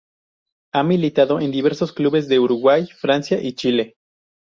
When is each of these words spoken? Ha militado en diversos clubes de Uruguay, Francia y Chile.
Ha 0.73 0.81
militado 0.81 1.39
en 1.39 1.51
diversos 1.51 1.93
clubes 1.93 2.27
de 2.27 2.39
Uruguay, 2.39 2.87
Francia 2.87 3.39
y 3.39 3.53
Chile. 3.53 3.97